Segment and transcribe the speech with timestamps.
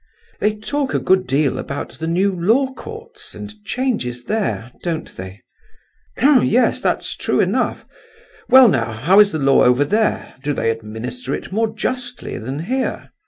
[0.39, 5.41] They talk a good deal about the new law courts, and changes there, don't they?"
[6.17, 6.43] "H'm!
[6.43, 7.85] yes, that's true enough.
[8.49, 12.61] Well now, how is the law over there, do they administer it more justly than
[12.61, 13.11] here?"